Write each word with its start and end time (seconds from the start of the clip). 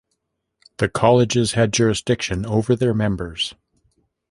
The 0.77 0.89
colleges 0.89 1.51
had 1.51 1.71
jurisdiction 1.71 2.43
over 2.43 2.75
their 2.75 2.95
members. 2.95 3.53